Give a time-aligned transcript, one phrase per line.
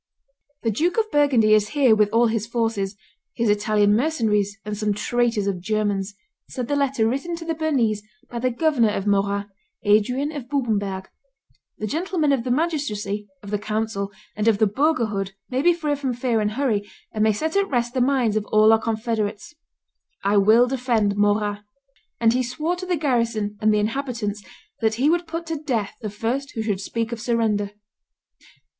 [0.63, 2.95] "The Duke of Burgundy is here with all his forces,
[3.35, 6.15] his Italian mercenaries and some traitors of Germans,"
[6.49, 9.49] said the letter written to the Bernese by the governor of Morat,
[9.83, 11.05] Adrian of Bubenberg;
[11.77, 15.93] "the gentlemen of the magistracy, of the council, and of the burgherhood may be free
[15.93, 16.81] from fear and hurry,
[17.11, 19.53] and may set at rest the minds of all our confederates:
[20.23, 21.61] I will defend Morat;"
[22.19, 24.43] and he swore to the garrison and the inhabitants
[24.79, 27.73] that he would put to death the first who should speak of surrender.